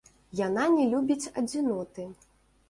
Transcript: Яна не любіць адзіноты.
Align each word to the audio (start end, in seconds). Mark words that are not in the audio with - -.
Яна 0.39 0.63
не 0.77 0.85
любіць 0.93 1.31
адзіноты. 1.43 2.09